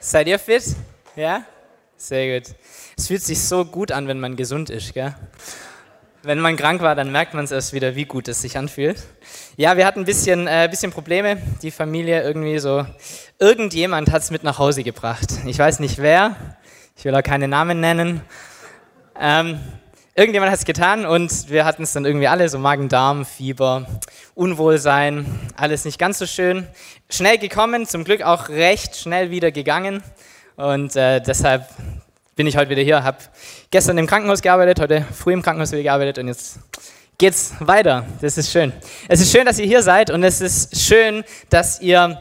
[0.00, 0.64] Seid ihr fit?
[1.16, 1.42] Ja?
[1.96, 2.54] Sehr gut.
[2.96, 5.14] Es fühlt sich so gut an, wenn man gesund ist, gell?
[6.22, 9.02] Wenn man krank war, dann merkt man es erst wieder, wie gut es sich anfühlt.
[9.56, 11.42] Ja, wir hatten ein bisschen, äh, bisschen Probleme.
[11.62, 12.86] Die Familie irgendwie so,
[13.40, 15.28] irgendjemand hat es mit nach Hause gebracht.
[15.46, 16.36] Ich weiß nicht wer,
[16.96, 18.20] ich will auch keine Namen nennen.
[19.18, 19.58] Ähm,
[20.18, 23.86] irgendjemand hat es getan und wir hatten es dann irgendwie alle, so Magen-Darm, Fieber,
[24.34, 25.24] Unwohlsein,
[25.56, 26.66] alles nicht ganz so schön.
[27.08, 30.02] Schnell gekommen, zum Glück auch recht schnell wieder gegangen
[30.56, 31.68] und äh, deshalb
[32.34, 33.04] bin ich heute wieder hier.
[33.04, 33.18] Habe
[33.70, 36.58] gestern im Krankenhaus gearbeitet, heute früh im Krankenhaus wieder gearbeitet und jetzt
[37.16, 38.04] geht's weiter.
[38.20, 38.72] Das ist schön.
[39.06, 42.20] Es ist schön, dass ihr hier seid und es ist schön, dass ihr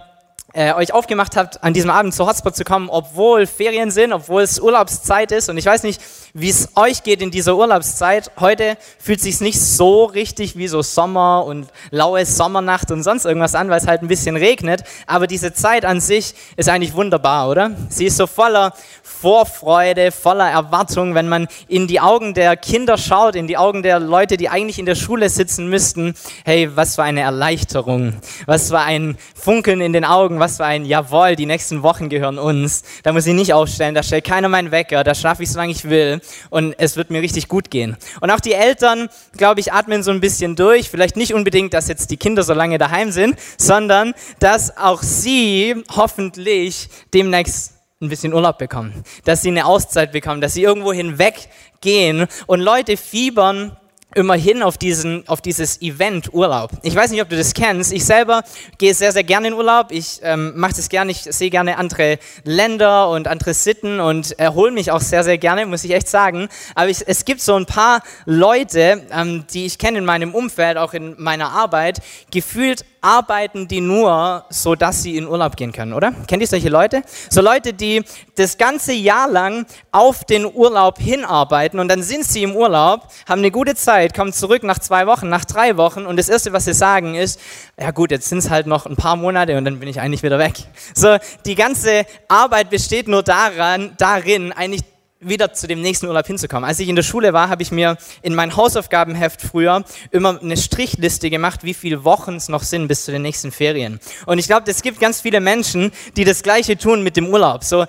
[0.53, 4.41] äh, euch aufgemacht habt, an diesem Abend zu Hotspot zu kommen, obwohl Ferien sind, obwohl
[4.41, 5.49] es Urlaubszeit ist.
[5.49, 6.01] Und ich weiß nicht,
[6.33, 8.31] wie es euch geht in dieser Urlaubszeit.
[8.39, 13.55] Heute fühlt sich nicht so richtig wie so Sommer und laue Sommernacht und sonst irgendwas
[13.55, 14.83] an, weil es halt ein bisschen regnet.
[15.05, 17.71] Aber diese Zeit an sich ist eigentlich wunderbar, oder?
[17.89, 23.35] Sie ist so voller Vorfreude, voller Erwartung, wenn man in die Augen der Kinder schaut,
[23.35, 26.13] in die Augen der Leute, die eigentlich in der Schule sitzen müssten.
[26.45, 28.13] Hey, was für eine Erleichterung,
[28.45, 32.37] was für ein Funkeln in den Augen, was für ein Jawohl, die nächsten Wochen gehören
[32.37, 32.83] uns.
[33.01, 35.71] Da muss ich nicht aufstellen, da stellt keiner meinen Wecker, da schlafe ich so lange
[35.71, 36.16] ich will
[36.49, 37.97] und es wird mir richtig gut gehen.
[38.21, 40.89] Und auch die Eltern, glaube ich, atmen so ein bisschen durch.
[40.89, 45.83] Vielleicht nicht unbedingt, dass jetzt die Kinder so lange daheim sind, sondern dass auch sie
[45.95, 52.27] hoffentlich demnächst ein bisschen Urlaub bekommen, dass sie eine Auszeit bekommen, dass sie irgendwo hinweggehen
[52.45, 53.75] und Leute fiebern
[54.17, 56.71] immerhin auf, diesen, auf dieses Event Urlaub.
[56.81, 57.93] Ich weiß nicht, ob du das kennst.
[57.93, 58.43] Ich selber
[58.79, 59.91] gehe sehr, sehr gerne in Urlaub.
[59.91, 61.11] Ich ähm, mache das gerne.
[61.11, 65.67] Ich sehe gerne andere Länder und andere Sitten und erhole mich auch sehr, sehr gerne,
[65.67, 66.49] muss ich echt sagen.
[66.73, 70.77] Aber ich, es gibt so ein paar Leute, ähm, die ich kenne in meinem Umfeld,
[70.77, 71.99] auch in meiner Arbeit,
[72.31, 76.11] gefühlt arbeiten die nur, so dass sie in Urlaub gehen können, oder?
[76.27, 77.01] Kennt ihr solche Leute?
[77.29, 78.03] So Leute, die
[78.35, 83.39] das ganze Jahr lang auf den Urlaub hinarbeiten und dann sind sie im Urlaub, haben
[83.39, 86.65] eine gute Zeit, kommen zurück nach zwei Wochen, nach drei Wochen und das Erste, was
[86.65, 87.39] sie sagen, ist,
[87.79, 90.23] ja gut, jetzt sind es halt noch ein paar Monate und dann bin ich eigentlich
[90.23, 90.53] wieder weg.
[90.93, 94.83] So, die ganze Arbeit besteht nur daran, darin, eigentlich
[95.19, 96.67] wieder zu dem nächsten Urlaub hinzukommen.
[96.67, 100.57] Als ich in der Schule war, habe ich mir in mein Hausaufgabenheft früher immer eine
[100.57, 103.99] Strichliste gemacht, wie viele Wochen es noch sind bis zu den nächsten Ferien.
[104.25, 107.63] Und ich glaube, es gibt ganz viele Menschen, die das Gleiche tun mit dem Urlaub.
[107.63, 107.85] So,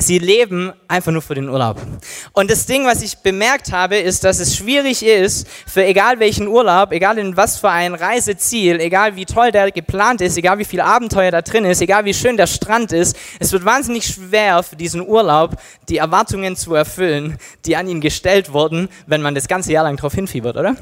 [0.00, 1.82] sie leben einfach nur für den Urlaub.
[2.32, 6.46] Und das Ding, was ich bemerkt habe, ist, dass es schwierig ist, für egal welchen
[6.46, 10.64] Urlaub, egal in was für ein Reiseziel, egal wie toll der geplant ist, egal wie
[10.64, 14.62] viel Abenteuer da drin ist, egal wie schön der Strand ist, es wird wahnsinnig schwer
[14.62, 15.56] für diesen Urlaub,
[15.88, 19.96] die Erwartungen zu erfüllen, die an ihn gestellt wurden, wenn man das ganze Jahr lang
[19.96, 20.76] drauf hinfiebert, oder?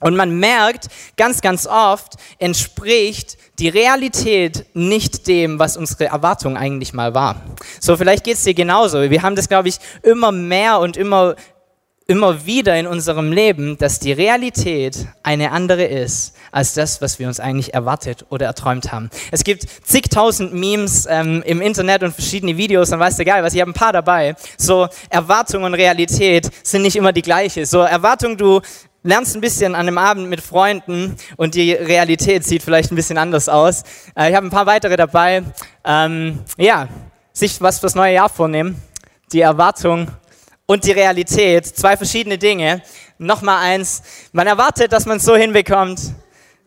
[0.00, 0.86] Und man merkt
[1.16, 7.42] ganz, ganz oft, entspricht die Realität nicht dem, was unsere Erwartung eigentlich mal war.
[7.80, 9.10] So, vielleicht geht es dir genauso.
[9.10, 11.34] Wir haben das, glaube ich, immer mehr und immer,
[12.06, 17.26] immer wieder in unserem Leben, dass die Realität eine andere ist als das, was wir
[17.26, 19.10] uns eigentlich erwartet oder erträumt haben.
[19.32, 23.52] Es gibt zigtausend Memes ähm, im Internet und verschiedene Videos, dann weißt du geil, was
[23.52, 24.36] ich habe ein paar dabei.
[24.56, 27.66] So Erwartung und Realität sind nicht immer die gleiche.
[27.66, 28.62] So Erwartung, du
[29.08, 33.16] lernst ein bisschen an einem Abend mit Freunden und die Realität sieht vielleicht ein bisschen
[33.16, 33.82] anders aus.
[34.14, 35.44] Äh, ich habe ein paar weitere dabei.
[35.82, 36.88] Ähm, ja,
[37.32, 38.82] sich was fürs neue Jahr vornehmen,
[39.32, 40.08] die Erwartung
[40.66, 42.82] und die Realität, zwei verschiedene Dinge.
[43.16, 44.02] Nochmal eins,
[44.32, 46.00] man erwartet, dass man es so hinbekommt,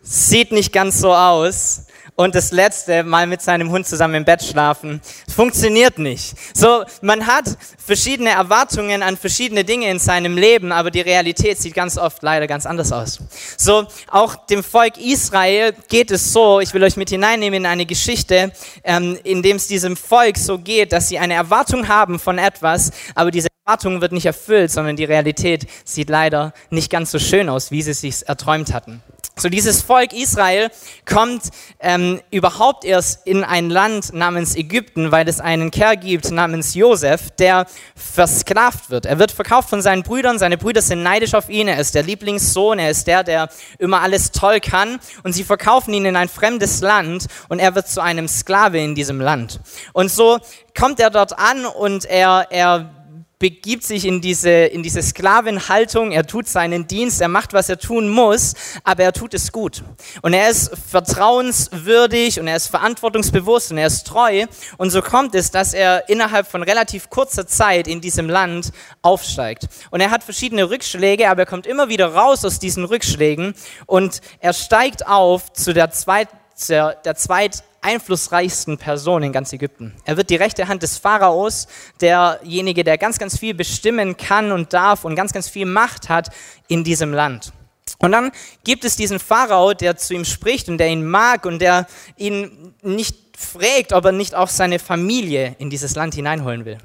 [0.01, 1.85] sieht nicht ganz so aus.
[2.15, 5.01] Und das letzte, mal mit seinem Hund zusammen im Bett schlafen,
[5.33, 6.35] funktioniert nicht.
[6.53, 7.45] So, man hat
[7.83, 12.47] verschiedene Erwartungen an verschiedene Dinge in seinem Leben, aber die Realität sieht ganz oft leider
[12.47, 13.19] ganz anders aus.
[13.57, 17.85] So, auch dem Volk Israel geht es so, ich will euch mit hineinnehmen in eine
[17.85, 18.51] Geschichte,
[18.83, 22.91] ähm, in dem es diesem Volk so geht, dass sie eine Erwartung haben von etwas,
[23.15, 27.47] aber diese Erwartung wird nicht erfüllt, sondern die Realität sieht leider nicht ganz so schön
[27.47, 29.01] aus, wie sie es sich erträumt hatten.
[29.37, 30.69] So dieses Volk Israel
[31.05, 31.43] kommt
[31.79, 37.31] ähm, überhaupt erst in ein Land namens Ägypten, weil es einen Kerl gibt namens Josef,
[37.31, 39.05] der versklavt wird.
[39.05, 42.03] Er wird verkauft von seinen Brüdern, seine Brüder sind neidisch auf ihn, er ist der
[42.03, 43.49] Lieblingssohn, er ist der, der
[43.79, 47.87] immer alles toll kann und sie verkaufen ihn in ein fremdes Land und er wird
[47.87, 49.61] zu einem Sklave in diesem Land.
[49.93, 50.39] Und so
[50.77, 53.00] kommt er dort an und er, er
[53.41, 57.79] begibt sich in diese, in diese Sklavenhaltung, er tut seinen Dienst, er macht, was er
[57.79, 58.53] tun muss,
[58.83, 59.83] aber er tut es gut.
[60.21, 64.45] Und er ist vertrauenswürdig und er ist verantwortungsbewusst und er ist treu.
[64.77, 68.71] Und so kommt es, dass er innerhalb von relativ kurzer Zeit in diesem Land
[69.01, 69.67] aufsteigt.
[69.89, 73.55] Und er hat verschiedene Rückschläge, aber er kommt immer wieder raus aus diesen Rückschlägen
[73.87, 76.29] und er steigt auf zu der, zweit,
[76.69, 79.93] der, der zweit einflussreichsten Person in ganz Ägypten.
[80.05, 81.67] Er wird die rechte Hand des Pharaos,
[81.99, 86.29] derjenige, der ganz, ganz viel bestimmen kann und darf und ganz, ganz viel Macht hat
[86.67, 87.53] in diesem Land.
[87.99, 88.31] Und dann
[88.63, 91.87] gibt es diesen Pharao, der zu ihm spricht und der ihn mag und der
[92.17, 96.77] ihn nicht fragt, ob er nicht auch seine Familie in dieses Land hineinholen will.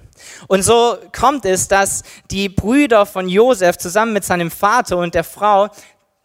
[0.48, 5.24] Und so kommt es, dass die Brüder von Josef zusammen mit seinem Vater und der
[5.24, 5.68] Frau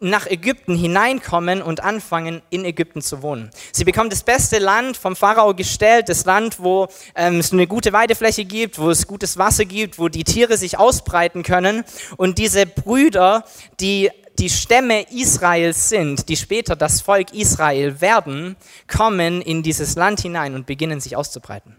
[0.02, 3.50] nach Ägypten hineinkommen und anfangen, in Ägypten zu wohnen.
[3.72, 7.92] Sie bekommen das beste Land vom Pharao gestellt, das Land, wo ähm, es eine gute
[7.92, 11.84] Weidefläche gibt, wo es gutes Wasser gibt, wo die Tiere sich ausbreiten können.
[12.16, 13.44] Und diese Brüder,
[13.80, 18.56] die die Stämme Israels sind, die später das Volk Israel werden,
[18.88, 21.76] kommen in dieses Land hinein und beginnen sich auszubreiten.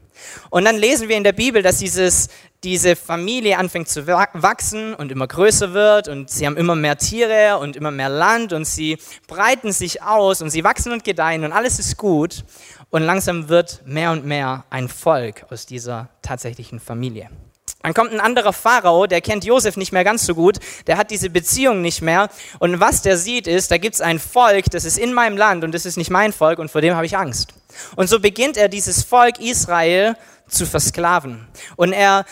[0.49, 2.29] Und dann lesen wir in der Bibel, dass dieses,
[2.63, 7.57] diese Familie anfängt zu wachsen und immer größer wird und sie haben immer mehr Tiere
[7.59, 11.51] und immer mehr Land und sie breiten sich aus und sie wachsen und gedeihen und
[11.51, 12.43] alles ist gut.
[12.89, 17.29] Und langsam wird mehr und mehr ein Volk aus dieser tatsächlichen Familie.
[17.81, 21.11] Dann kommt ein anderer Pharao, der kennt Josef nicht mehr ganz so gut, der hat
[21.11, 22.29] diese Beziehung nicht mehr.
[22.59, 25.65] Und was der sieht ist, da gibt es ein Volk, das ist in meinem Land
[25.65, 27.53] und das ist nicht mein Volk und vor dem habe ich Angst.
[27.97, 30.15] Und so beginnt er dieses Volk Israel
[30.47, 31.47] zu versklaven.
[31.75, 32.25] Und er,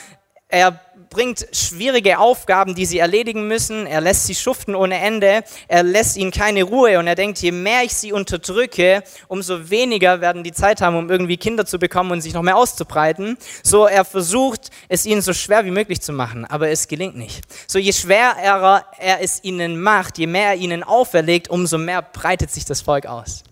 [0.51, 3.85] er bringt schwierige Aufgaben, die sie erledigen müssen.
[3.85, 5.43] Er lässt sie schuften ohne Ende.
[5.67, 10.21] Er lässt ihnen keine Ruhe und er denkt, je mehr ich sie unterdrücke, umso weniger
[10.21, 13.37] werden die Zeit haben, um irgendwie Kinder zu bekommen und sich noch mehr auszubreiten.
[13.63, 17.43] So er versucht, es ihnen so schwer wie möglich zu machen, aber es gelingt nicht.
[17.67, 22.51] So je schwerer er es ihnen macht, je mehr er ihnen auferlegt, umso mehr breitet
[22.51, 23.43] sich das Volk aus.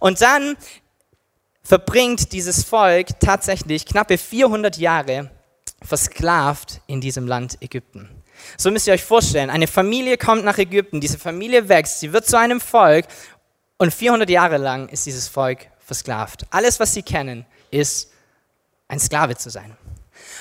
[0.00, 0.56] Und dann
[1.62, 5.30] verbringt dieses Volk tatsächlich knappe 400 Jahre
[5.82, 8.08] versklavt in diesem Land Ägypten.
[8.56, 12.26] So müsst ihr euch vorstellen, eine Familie kommt nach Ägypten, diese Familie wächst, sie wird
[12.26, 13.06] zu einem Volk
[13.78, 16.46] und 400 Jahre lang ist dieses Volk versklavt.
[16.50, 18.10] Alles, was sie kennen, ist
[18.88, 19.76] ein Sklave zu sein.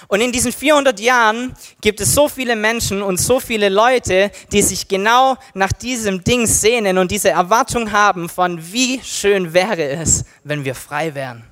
[0.07, 4.61] Und in diesen 400 Jahren gibt es so viele Menschen und so viele Leute, die
[4.61, 10.25] sich genau nach diesem Ding sehnen und diese Erwartung haben von, wie schön wäre es,
[10.43, 11.43] wenn wir frei wären.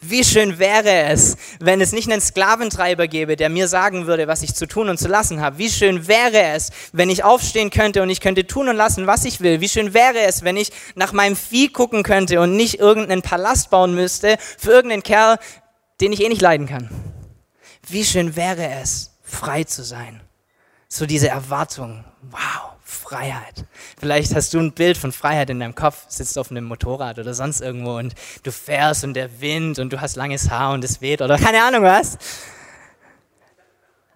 [0.00, 4.44] Wie schön wäre es, wenn es nicht einen Sklaventreiber gäbe, der mir sagen würde, was
[4.44, 5.58] ich zu tun und zu lassen habe.
[5.58, 9.24] Wie schön wäre es, wenn ich aufstehen könnte und ich könnte tun und lassen, was
[9.24, 9.60] ich will.
[9.60, 13.70] Wie schön wäre es, wenn ich nach meinem Vieh gucken könnte und nicht irgendeinen Palast
[13.70, 15.36] bauen müsste für irgendeinen Kerl,
[16.00, 16.88] den ich eh nicht leiden kann.
[17.88, 20.20] Wie schön wäre es, frei zu sein.
[20.88, 22.04] So diese Erwartung.
[22.30, 22.77] Wow.
[22.88, 23.66] Freiheit.
[24.00, 27.34] Vielleicht hast du ein Bild von Freiheit in deinem Kopf, sitzt auf einem Motorrad oder
[27.34, 28.14] sonst irgendwo und
[28.44, 31.62] du fährst und der Wind und du hast langes Haar und es weht oder keine
[31.62, 32.16] Ahnung was.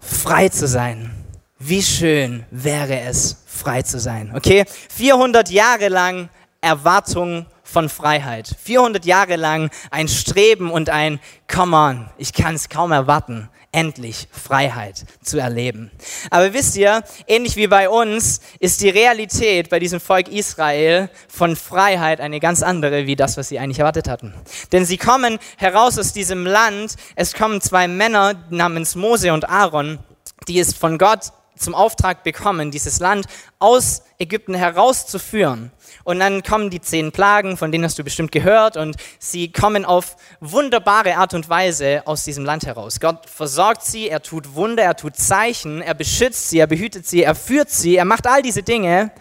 [0.01, 1.11] Frei zu sein.
[1.59, 4.33] Wie schön wäre es, frei zu sein.
[4.35, 4.65] Okay?
[4.89, 6.31] 400 Jahre lang
[6.63, 8.57] Erwartung von Freiheit.
[8.63, 14.29] 400 Jahre lang ein Streben und ein Come on, ich kann es kaum erwarten endlich
[14.31, 15.91] Freiheit zu erleben.
[16.31, 21.57] Aber wisst ihr, ähnlich wie bei uns ist die Realität bei diesem Volk Israel von
[21.57, 24.35] Freiheit eine ganz andere wie das, was sie eigentlich erwartet hatten.
[24.73, 29.99] Denn sie kommen heraus aus diesem Land, es kommen zwei Männer namens Mose und Aaron,
[30.47, 31.33] die es von Gott
[31.63, 33.27] zum Auftrag bekommen, dieses Land
[33.59, 35.73] aus Ägypten herauszuführen.
[36.05, 39.85] Und dann kommen die zehn Plagen, von denen hast du bestimmt gehört, und sie kommen
[39.85, 43.01] auf wunderbare Art und Weise aus diesem Land heraus.
[43.01, 47.23] Gott versorgt sie, er tut Wunder, er tut Zeichen, er beschützt sie, er behütet sie,
[47.23, 49.13] er führt sie, er macht all diese Dinge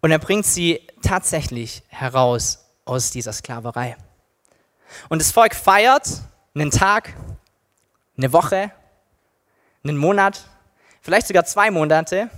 [0.00, 3.96] und er bringt sie tatsächlich heraus aus dieser Sklaverei.
[5.08, 6.08] Und das Volk feiert
[6.54, 7.14] einen Tag,
[8.16, 8.72] eine Woche,
[9.84, 10.44] einen Monat,
[11.00, 12.30] vielleicht sogar zwei Monate.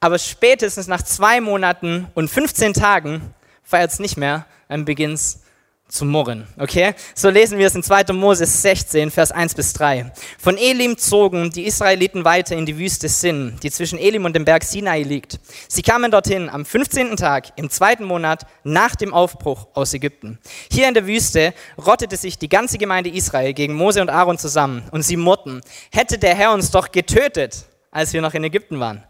[0.00, 5.40] Aber spätestens nach zwei Monaten und 15 Tagen feiert es nicht mehr, dann beginnt es
[5.88, 6.46] zu murren.
[6.58, 6.94] Okay?
[7.14, 8.12] So lesen wir es in 2.
[8.12, 10.12] Mose 16, Vers 1 bis 3.
[10.38, 14.44] Von Elim zogen die Israeliten weiter in die Wüste Sin, die zwischen Elim und dem
[14.44, 15.38] Berg Sinai liegt.
[15.68, 17.16] Sie kamen dorthin am 15.
[17.16, 20.38] Tag im zweiten Monat nach dem Aufbruch aus Ägypten.
[20.70, 24.82] Hier in der Wüste rottete sich die ganze Gemeinde Israel gegen Mose und Aaron zusammen
[24.90, 25.60] und sie murrten,
[25.92, 29.04] hätte der Herr uns doch getötet, als wir noch in Ägypten waren.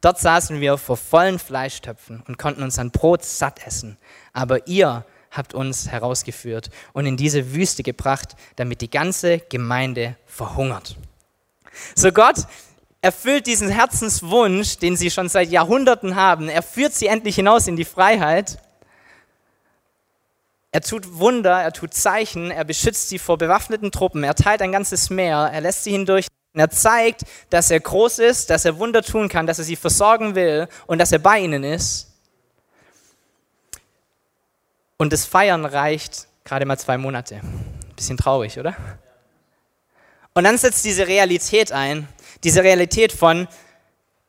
[0.00, 3.98] Dort saßen wir vor vollen Fleischtöpfen und konnten uns an Brot satt essen.
[4.32, 10.96] Aber ihr habt uns herausgeführt und in diese Wüste gebracht, damit die ganze Gemeinde verhungert.
[11.96, 12.46] So Gott
[13.00, 16.48] erfüllt diesen Herzenswunsch, den sie schon seit Jahrhunderten haben.
[16.48, 18.58] Er führt sie endlich hinaus in die Freiheit.
[20.70, 24.72] Er tut Wunder, er tut Zeichen, er beschützt sie vor bewaffneten Truppen, er teilt ein
[24.72, 29.02] ganzes Meer, er lässt sie hindurch er zeigt, dass er groß ist, dass er Wunder
[29.02, 32.11] tun kann, dass er sie versorgen will und dass er bei ihnen ist.
[35.02, 37.40] Und das Feiern reicht Gerade mal zwei Monate.
[37.96, 38.76] Bisschen traurig, oder?
[40.32, 42.08] Und dann setzt diese Realität ein,
[42.44, 43.48] diese Realität von,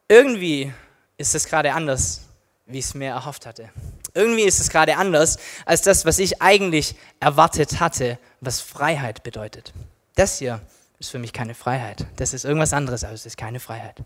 [0.08, 0.74] irgendwie
[1.18, 2.22] ist es gerade anders,
[2.65, 3.70] wie ich es mir erhofft hatte.
[4.15, 9.74] Irgendwie ist es gerade anders als das, was ich eigentlich erwartet hatte, was Freiheit bedeutet.
[10.15, 10.60] Das hier
[11.00, 12.06] ist für mich keine Freiheit.
[12.15, 13.98] Das ist irgendwas anderes, aber es ist keine Freiheit.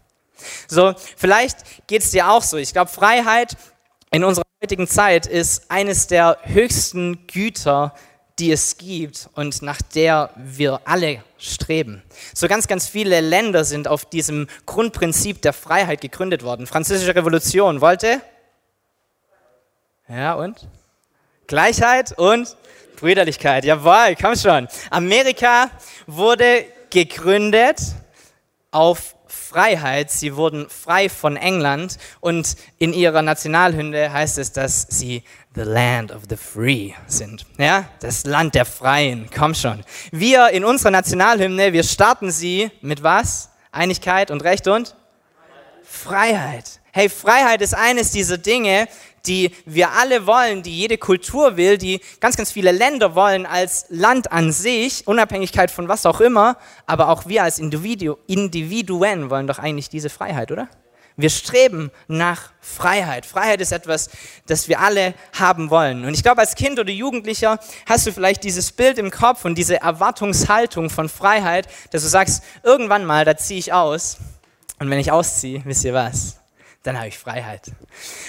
[0.68, 2.58] So, vielleicht geht es dir auch so.
[2.58, 3.58] Ich glaube, Freiheit
[4.12, 7.94] in unserer heutigen Zeit ist eines der höchsten Güter,
[8.40, 12.02] die es gibt und nach der wir alle streben.
[12.34, 16.66] So ganz, ganz viele Länder sind auf diesem Grundprinzip der Freiheit gegründet worden.
[16.66, 18.20] Französische Revolution wollte?
[20.08, 20.68] Ja, und?
[21.46, 22.56] Gleichheit und
[22.96, 23.64] Brüderlichkeit.
[23.64, 24.68] Jawohl, komm schon.
[24.90, 25.70] Amerika
[26.08, 27.80] wurde gegründet
[28.72, 29.17] auf
[29.58, 30.12] Freiheit.
[30.12, 35.24] Sie wurden frei von England und in ihrer Nationalhymne heißt es, dass sie
[35.56, 37.44] the land of the free sind.
[37.58, 39.28] Ja, das Land der Freien.
[39.36, 39.84] Komm schon.
[40.12, 43.50] Wir in unserer Nationalhymne, wir starten sie mit was?
[43.72, 44.96] Einigkeit und Recht und
[45.82, 46.80] Freiheit.
[46.92, 48.88] Hey, Freiheit ist eines dieser Dinge,
[49.28, 53.86] die wir alle wollen, die jede Kultur will, die ganz, ganz viele Länder wollen als
[53.90, 59.48] Land an sich, Unabhängigkeit von was auch immer, aber auch wir als Individu Individuen wollen
[59.48, 60.70] doch eigentlich diese Freiheit, oder?
[61.20, 63.26] Wir streben nach Freiheit.
[63.26, 64.12] Freiheit ist etwas,
[64.46, 66.06] das wir alle haben wollen.
[66.06, 69.58] Und ich glaube, als Kind oder Jugendlicher hast du vielleicht dieses Bild im Kopf und
[69.58, 74.18] diese Erwartungshaltung von Freiheit, dass du sagst, irgendwann mal, da ziehe ich aus.
[74.78, 76.38] Und wenn ich ausziehe, wisst ihr was?
[76.84, 77.72] Dann habe ich Freiheit.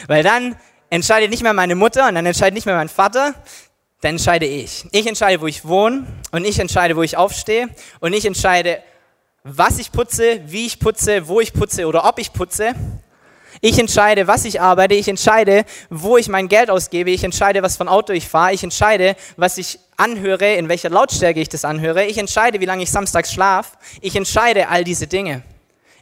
[0.07, 0.57] Weil dann
[0.91, 3.35] entscheidet nicht mehr meine Mutter und dann entscheidet nicht mehr mein Vater,
[4.01, 4.87] dann entscheide ich.
[4.93, 7.69] Ich entscheide, wo ich wohne und ich entscheide, wo ich aufstehe
[8.01, 8.83] und ich entscheide,
[9.43, 12.75] was ich putze, wie ich putze, wo ich putze oder ob ich putze.
[13.61, 17.77] Ich entscheide, was ich arbeite, ich entscheide, wo ich mein Geld ausgebe, ich entscheide, was
[17.77, 21.65] für ein Auto ich fahre, ich entscheide, was ich anhöre, in welcher Lautstärke ich das
[21.65, 25.43] anhöre, ich entscheide, wie lange ich samstags schlafe, ich entscheide all diese Dinge.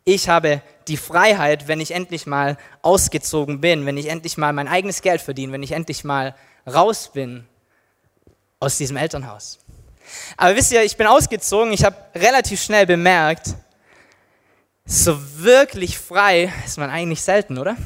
[0.04, 4.68] Ich habe die Freiheit, wenn ich endlich mal ausgezogen bin, wenn ich endlich mal mein
[4.68, 6.34] eigenes Geld verdiene, wenn ich endlich mal
[6.66, 7.46] raus bin
[8.60, 9.58] aus diesem Elternhaus.
[10.36, 13.54] Aber wisst ihr, ich bin ausgezogen, ich habe relativ schnell bemerkt,
[14.84, 17.76] so wirklich frei ist man eigentlich selten, oder?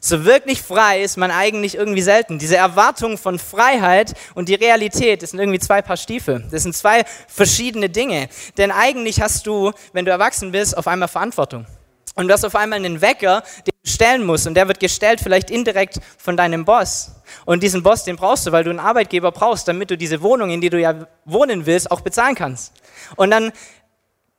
[0.00, 2.38] So wirklich frei ist man eigentlich irgendwie selten.
[2.38, 6.44] Diese Erwartung von Freiheit und die Realität, das sind irgendwie zwei Paar Stiefel.
[6.50, 8.28] Das sind zwei verschiedene Dinge.
[8.56, 11.66] Denn eigentlich hast du, wenn du erwachsen bist, auf einmal Verantwortung.
[12.14, 14.46] Und du hast auf einmal einen Wecker, den du stellen musst.
[14.46, 17.12] Und der wird gestellt vielleicht indirekt von deinem Boss.
[17.44, 20.50] Und diesen Boss, den brauchst du, weil du einen Arbeitgeber brauchst, damit du diese Wohnung,
[20.50, 22.72] in die du ja wohnen willst, auch bezahlen kannst.
[23.16, 23.52] Und dann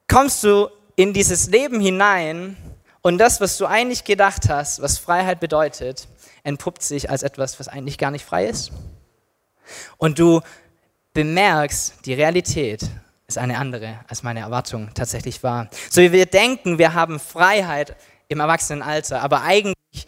[0.08, 2.58] kommst du in dieses Leben hinein
[3.02, 6.08] und das, was du eigentlich gedacht hast, was Freiheit bedeutet,
[6.44, 8.72] entpuppt sich als etwas, was eigentlich gar nicht frei ist.
[9.98, 10.42] Und du
[11.14, 12.84] bemerkst, die Realität
[13.32, 15.70] ist eine andere, als meine Erwartung tatsächlich war.
[15.90, 17.96] So wie wir denken, wir haben Freiheit
[18.28, 20.08] im Erwachsenenalter, aber eigentlich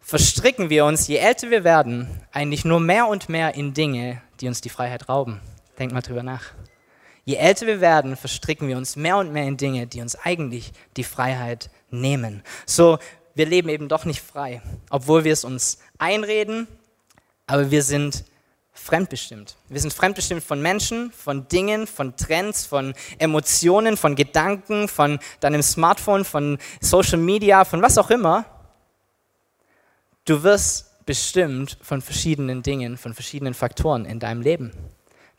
[0.00, 4.48] verstricken wir uns, je älter wir werden, eigentlich nur mehr und mehr in Dinge, die
[4.48, 5.40] uns die Freiheit rauben.
[5.78, 6.52] Denk mal drüber nach.
[7.24, 10.72] Je älter wir werden, verstricken wir uns mehr und mehr in Dinge, die uns eigentlich
[10.96, 12.42] die Freiheit nehmen.
[12.66, 12.98] So,
[13.34, 16.66] wir leben eben doch nicht frei, obwohl wir es uns einreden,
[17.46, 18.24] aber wir sind
[18.78, 19.56] fremdbestimmt.
[19.68, 25.62] Wir sind fremdbestimmt von Menschen, von Dingen, von Trends, von Emotionen, von Gedanken, von deinem
[25.62, 28.44] Smartphone, von Social Media, von was auch immer.
[30.24, 34.72] Du wirst bestimmt von verschiedenen Dingen, von verschiedenen Faktoren in deinem Leben.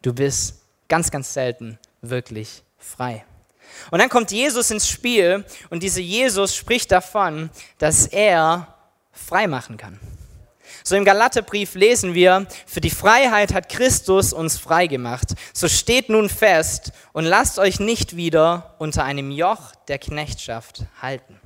[0.01, 3.23] Du bist ganz, ganz selten wirklich frei.
[3.91, 8.75] Und dann kommt Jesus ins Spiel und dieser Jesus spricht davon, dass er
[9.11, 9.99] frei machen kann.
[10.83, 15.29] So im Galaterbrief lesen wir, für die Freiheit hat Christus uns frei gemacht.
[15.53, 21.39] So steht nun fest und lasst euch nicht wieder unter einem Joch der Knechtschaft halten.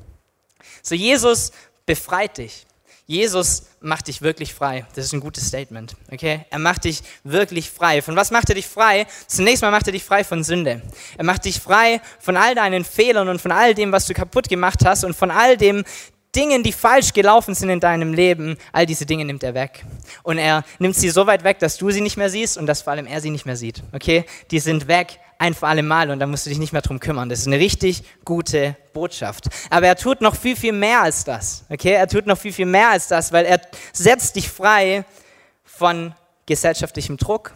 [0.81, 1.51] So Jesus
[1.85, 2.65] befreit dich.
[3.05, 4.85] Jesus macht dich wirklich frei.
[4.95, 5.95] Das ist ein gutes Statement.
[6.09, 6.45] Okay?
[6.49, 8.01] Er macht dich wirklich frei.
[8.01, 9.05] Von was macht er dich frei?
[9.27, 10.81] Zunächst mal macht er dich frei von Sünde.
[11.17, 14.47] Er macht dich frei von all deinen Fehlern und von all dem, was du kaputt
[14.47, 15.83] gemacht hast und von all dem,
[16.35, 19.85] Dingen, die falsch gelaufen sind in deinem Leben, all diese Dinge nimmt er weg.
[20.23, 22.81] Und er nimmt sie so weit weg, dass du sie nicht mehr siehst und dass
[22.81, 23.83] vor allem er sie nicht mehr sieht.
[23.91, 24.25] Okay?
[24.51, 26.99] Die sind weg, ein für alle Mal und da musst du dich nicht mehr drum
[26.99, 27.29] kümmern.
[27.29, 29.49] Das ist eine richtig gute Botschaft.
[29.69, 31.65] Aber er tut noch viel, viel mehr als das.
[31.69, 31.91] Okay?
[31.91, 33.61] Er tut noch viel, viel mehr als das, weil er
[33.91, 35.05] setzt dich frei
[35.63, 37.53] von gesellschaftlichem Druck,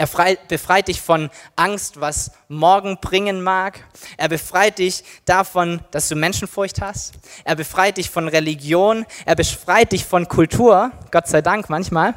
[0.00, 3.84] er befreit dich von Angst, was morgen bringen mag.
[4.16, 7.12] Er befreit dich davon, dass du Menschenfurcht hast.
[7.44, 9.04] Er befreit dich von Religion.
[9.26, 12.14] Er befreit dich von Kultur, Gott sei Dank manchmal.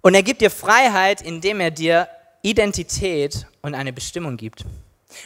[0.00, 2.08] Und er gibt dir Freiheit, indem er dir
[2.42, 4.64] Identität und eine Bestimmung gibt.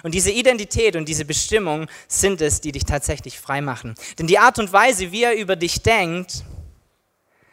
[0.02, 3.94] Und diese Identität und diese Bestimmung sind es, die dich tatsächlich frei machen.
[4.18, 6.44] Denn die Art und Weise, wie er über dich denkt,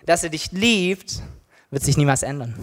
[0.05, 1.21] dass er dich liebt,
[1.71, 2.55] wird sich niemals ändern.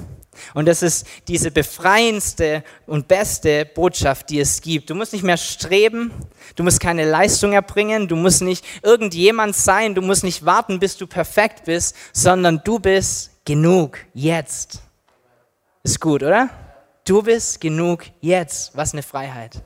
[0.54, 4.90] Und das ist diese befreiendste und beste Botschaft, die es gibt.
[4.90, 6.12] Du musst nicht mehr streben,
[6.56, 10.96] du musst keine Leistung erbringen, du musst nicht irgendjemand sein, du musst nicht warten, bis
[10.96, 14.82] du perfekt bist, sondern du bist genug jetzt.
[15.82, 16.48] Ist gut, oder?
[17.04, 18.76] Du bist genug jetzt.
[18.76, 19.62] Was eine Freiheit.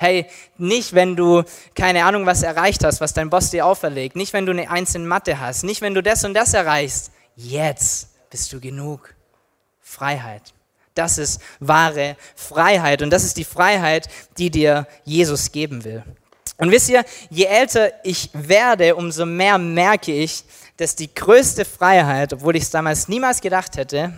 [0.00, 0.26] Hey,
[0.56, 1.42] nicht wenn du
[1.74, 4.94] keine Ahnung was erreicht hast, was dein Boss dir auferlegt, nicht wenn du eine Eins
[4.94, 7.10] in Mathe hast, nicht wenn du das und das erreichst.
[7.34, 9.14] Jetzt bist du genug.
[9.80, 10.52] Freiheit.
[10.94, 16.02] Das ist wahre Freiheit und das ist die Freiheit, die dir Jesus geben will.
[16.56, 20.44] Und wisst ihr, je älter ich werde, umso mehr merke ich,
[20.76, 24.12] dass die größte Freiheit, obwohl ich es damals niemals gedacht hätte,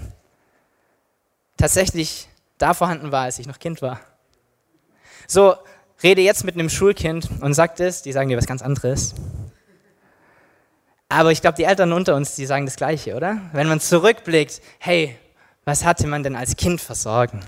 [1.57, 4.01] tatsächlich da vorhanden war, als ich noch Kind war.
[5.27, 5.55] So,
[6.03, 9.15] rede jetzt mit einem Schulkind und sagt es, die sagen dir was ganz anderes.
[11.11, 13.39] Aber ich glaube, die Eltern unter uns, die sagen das Gleiche, oder?
[13.53, 15.17] Wenn man zurückblickt, hey,
[15.65, 17.41] was hatte man denn als Kind für Sorgen?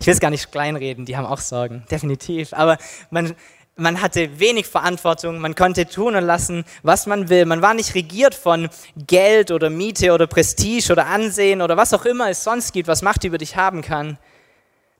[0.00, 2.52] Ich will es gar nicht kleinreden, die haben auch Sorgen, definitiv.
[2.52, 2.78] Aber
[3.10, 3.36] man,
[3.76, 7.46] man hatte wenig Verantwortung, man konnte tun und lassen, was man will.
[7.46, 12.04] Man war nicht regiert von Geld oder Miete oder Prestige oder Ansehen oder was auch
[12.04, 14.18] immer es sonst gibt, was Macht über dich haben kann.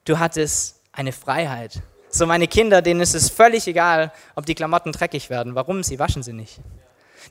[0.04, 1.82] Du hattest eine Freiheit.
[2.08, 5.56] So meine Kinder, denen ist es völlig egal, ob die Klamotten dreckig werden.
[5.56, 5.82] Warum?
[5.82, 6.60] Sie waschen sie nicht.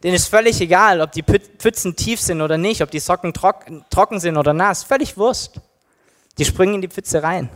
[0.04, 4.20] Denen ist völlig egal, ob die Pfützen tief sind oder nicht, ob die Socken trocken
[4.20, 4.84] sind oder nass.
[4.84, 5.60] Völlig Wurst.
[6.38, 7.50] Die springen in die Pfütze rein.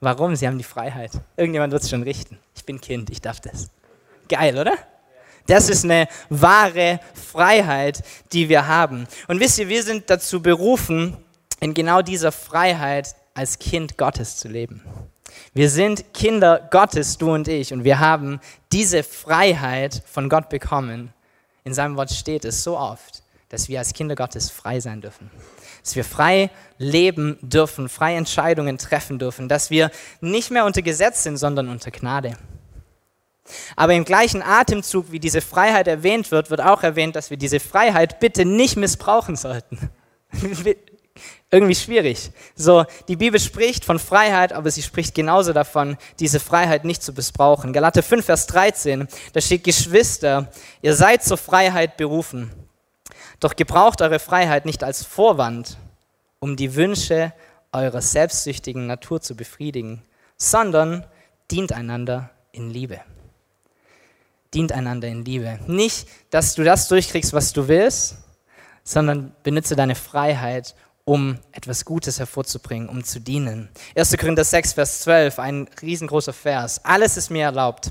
[0.00, 0.36] Warum?
[0.36, 1.10] Sie haben die Freiheit.
[1.36, 2.38] Irgendjemand wird es schon richten.
[2.54, 3.68] Ich bin Kind, ich darf das.
[4.28, 4.74] Geil, oder?
[5.46, 8.02] Das ist eine wahre Freiheit,
[8.32, 9.08] die wir haben.
[9.26, 11.16] Und wisst ihr, wir sind dazu berufen,
[11.60, 14.82] in genau dieser Freiheit als Kind Gottes zu leben.
[15.54, 18.40] Wir sind Kinder Gottes, du und ich, und wir haben
[18.72, 21.12] diese Freiheit von Gott bekommen.
[21.68, 25.30] In seinem Wort steht es so oft, dass wir als Kinder Gottes frei sein dürfen
[25.88, 31.22] dass wir frei leben dürfen, frei Entscheidungen treffen dürfen, dass wir nicht mehr unter Gesetz
[31.22, 32.36] sind, sondern unter Gnade.
[33.74, 37.58] Aber im gleichen Atemzug, wie diese Freiheit erwähnt wird, wird auch erwähnt, dass wir diese
[37.58, 39.90] Freiheit bitte nicht missbrauchen sollten.
[41.50, 42.30] Irgendwie schwierig.
[42.54, 47.12] So, die Bibel spricht von Freiheit, aber sie spricht genauso davon, diese Freiheit nicht zu
[47.12, 47.72] missbrauchen.
[47.72, 50.50] Galate 5, Vers 13, da steht, Geschwister,
[50.82, 52.50] ihr seid zur Freiheit berufen.
[53.40, 55.78] Doch gebraucht eure Freiheit nicht als Vorwand,
[56.38, 57.32] um die Wünsche
[57.72, 60.02] eurer selbstsüchtigen Natur zu befriedigen,
[60.36, 61.06] sondern
[61.50, 63.00] dient einander in Liebe.
[64.54, 65.58] Dient einander in Liebe.
[65.66, 68.18] Nicht, dass du das durchkriegst, was du willst,
[68.82, 70.74] sondern benutze deine Freiheit,
[71.08, 73.70] um etwas Gutes hervorzubringen, um zu dienen.
[73.96, 74.14] 1.
[74.18, 76.84] Korinther 6, Vers 12, ein riesengroßer Vers.
[76.84, 77.90] Alles ist mir erlaubt,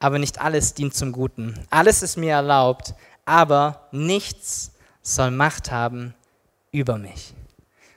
[0.00, 1.54] aber nicht alles dient zum Guten.
[1.70, 6.14] Alles ist mir erlaubt, aber nichts soll Macht haben
[6.72, 7.32] über mich.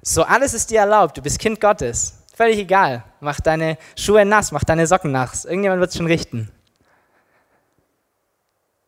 [0.03, 2.19] So, alles ist dir erlaubt, du bist Kind Gottes.
[2.35, 3.03] Völlig egal.
[3.21, 5.45] Mach deine Schuhe nass, mach deine Socken nass.
[5.45, 6.51] Irgendjemand wird es schon richten.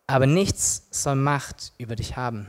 [0.06, 2.46] Aber nichts soll Macht über dich haben.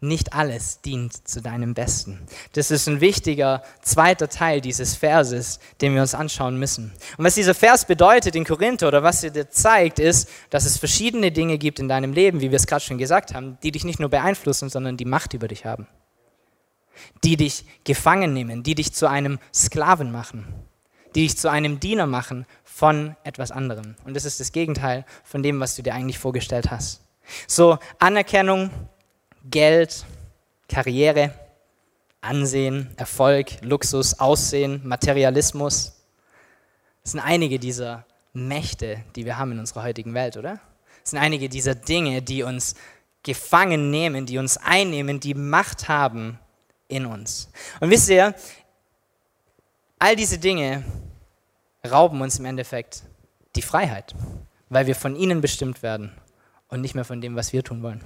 [0.00, 2.20] Nicht alles dient zu deinem Besten.
[2.52, 6.92] Das ist ein wichtiger zweiter Teil dieses Verses, den wir uns anschauen müssen.
[7.16, 10.78] Und was dieser Vers bedeutet in Korinther oder was er dir zeigt, ist, dass es
[10.78, 13.84] verschiedene Dinge gibt in deinem Leben, wie wir es gerade schon gesagt haben, die dich
[13.84, 15.88] nicht nur beeinflussen, sondern die Macht über dich haben.
[17.24, 20.46] Die dich gefangen nehmen, die dich zu einem Sklaven machen,
[21.16, 23.96] die dich zu einem Diener machen von etwas anderem.
[24.04, 27.02] Und das ist das Gegenteil von dem, was du dir eigentlich vorgestellt hast.
[27.48, 28.70] So Anerkennung,
[29.50, 30.04] Geld,
[30.68, 31.32] Karriere,
[32.20, 35.94] Ansehen, Erfolg, Luxus, Aussehen, Materialismus.
[37.02, 40.60] Das sind einige dieser Mächte, die wir haben in unserer heutigen Welt, oder?
[41.02, 42.74] Das sind einige dieser Dinge, die uns
[43.22, 46.38] gefangen nehmen, die uns einnehmen, die Macht haben
[46.88, 47.50] in uns.
[47.80, 48.34] Und wisst ihr,
[49.98, 50.84] all diese Dinge
[51.88, 53.02] rauben uns im Endeffekt
[53.56, 54.14] die Freiheit,
[54.68, 56.12] weil wir von ihnen bestimmt werden
[56.68, 58.02] und nicht mehr von dem, was wir tun wollen.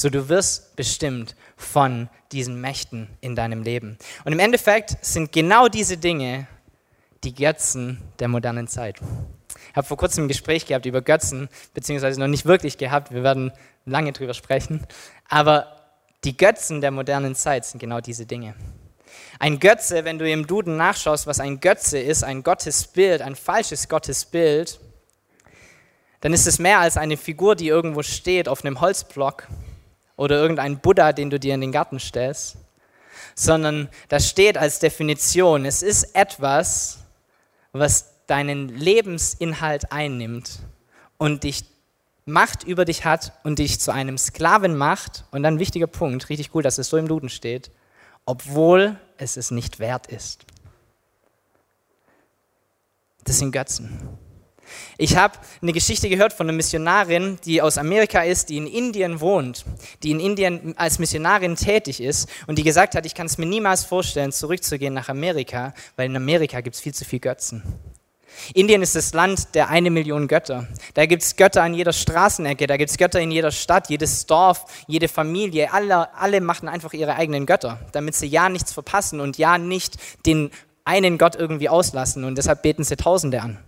[0.00, 3.98] So, du wirst bestimmt von diesen Mächten in deinem Leben.
[4.24, 6.46] Und im Endeffekt sind genau diese Dinge
[7.24, 9.00] die Götzen der modernen Zeit.
[9.70, 13.12] Ich habe vor kurzem ein Gespräch gehabt über Götzen, beziehungsweise noch nicht wirklich gehabt.
[13.12, 13.50] Wir werden
[13.86, 14.86] lange drüber sprechen.
[15.28, 15.66] Aber
[16.22, 18.54] die Götzen der modernen Zeit sind genau diese Dinge.
[19.40, 23.88] Ein Götze, wenn du im Duden nachschaust, was ein Götze ist, ein Gottesbild, ein falsches
[23.88, 24.78] Gottesbild,
[26.20, 29.48] dann ist es mehr als eine Figur, die irgendwo steht auf einem Holzblock
[30.18, 32.58] oder irgendein Buddha, den du dir in den Garten stellst,
[33.34, 36.98] sondern da steht als Definition, es ist etwas,
[37.72, 40.58] was deinen Lebensinhalt einnimmt
[41.16, 41.64] und dich
[42.28, 45.24] Macht über dich hat und dich zu einem Sklaven macht.
[45.30, 47.70] Und dann wichtiger Punkt, richtig cool, dass es so im Duden steht,
[48.26, 50.44] obwohl es es nicht wert ist.
[53.24, 54.18] Das sind Götzen.
[54.96, 59.20] Ich habe eine Geschichte gehört von einer Missionarin, die aus Amerika ist, die in Indien
[59.20, 59.64] wohnt,
[60.02, 63.46] die in Indien als Missionarin tätig ist und die gesagt hat, ich kann es mir
[63.46, 67.62] niemals vorstellen, zurückzugehen nach Amerika, weil in Amerika gibt es viel zu viel Götzen.
[68.54, 70.68] Indien ist das Land der eine Million Götter.
[70.94, 74.26] Da gibt es Götter an jeder Straßenecke, da gibt es Götter in jeder Stadt, jedes
[74.26, 75.72] Dorf, jede Familie.
[75.72, 79.96] Alle, alle machen einfach ihre eigenen Götter, damit sie ja nichts verpassen und ja nicht
[80.26, 80.50] den
[80.84, 82.24] einen Gott irgendwie auslassen.
[82.24, 83.58] Und deshalb beten sie Tausende an.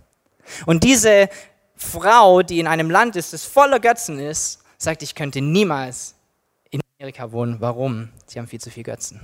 [0.65, 1.29] Und diese
[1.75, 6.15] Frau, die in einem Land ist, das voller Götzen ist, sagt, ich könnte niemals
[6.69, 7.57] in Amerika wohnen.
[7.59, 8.09] Warum?
[8.27, 9.19] Sie haben viel zu viele Götzen.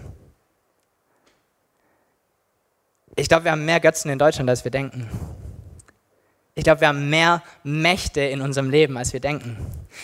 [3.15, 5.09] Ich glaube, wir haben mehr Götzen in Deutschland, als wir denken.
[6.53, 9.57] Ich glaube, wir haben mehr Mächte in unserem Leben, als wir denken.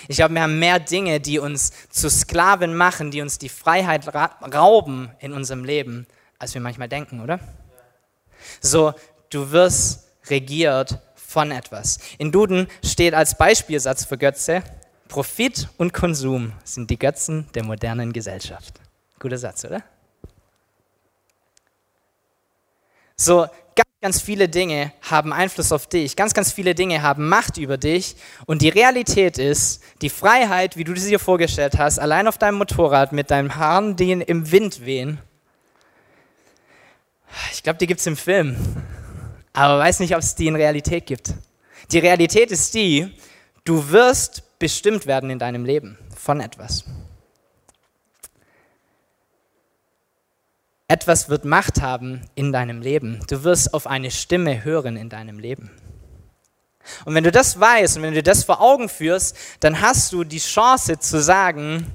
[0.08, 4.08] Ich glaube, wir haben mehr Dinge, die uns zu Sklaven machen, die uns die Freiheit
[4.14, 6.06] rauben in unserem Leben,
[6.38, 7.40] als wir manchmal denken, oder?
[8.62, 8.94] So,
[9.32, 11.00] du wirst regiert
[11.34, 11.98] von etwas.
[12.20, 14.62] In Duden steht als Beispielsatz für Götze,
[15.08, 18.80] Profit und Konsum sind die Götzen der modernen Gesellschaft.
[19.20, 19.84] Guter Satz, oder?
[23.16, 27.58] So, ganz, ganz viele Dinge haben Einfluss auf dich, ganz, ganz viele Dinge haben Macht
[27.58, 28.16] über dich
[28.46, 32.60] und die Realität ist, die Freiheit, wie du sie dir vorgestellt hast, allein auf deinem
[32.60, 35.18] Motorrad mit deinen Haaren, die im Wind wehen,
[37.52, 38.56] ich glaube, die gibt es im Film
[39.54, 41.34] aber weiß nicht, ob es die in Realität gibt.
[41.92, 43.14] Die Realität ist die,
[43.64, 46.86] du wirst bestimmt werden in deinem Leben von etwas.
[50.88, 53.20] Etwas wird Macht haben in deinem Leben.
[53.28, 55.72] Du wirst auf eine Stimme hören in deinem Leben.
[57.06, 60.24] Und wenn du das weißt und wenn du das vor Augen führst, dann hast du
[60.24, 61.88] die Chance zu sagen,